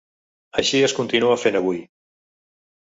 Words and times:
Així 0.61 0.81
es 0.87 0.97
continua 1.01 1.37
fent 1.45 1.63
avui. 1.63 1.85